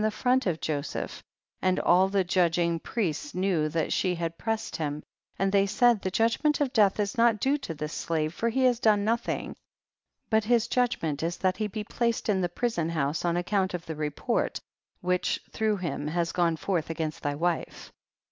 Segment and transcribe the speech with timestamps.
[0.01, 1.23] tear was in front of Joseph,
[1.61, 5.03] and all the judging priests knew that she had pressed him,
[5.37, 8.63] and they said, the judgment of death is not due to this slave for he
[8.63, 9.55] has done nothing,
[10.27, 13.85] but his judgment is, that he be placed in the prison house on account of
[13.85, 14.59] the report,
[15.01, 17.91] which through him has gone forth against thy wife.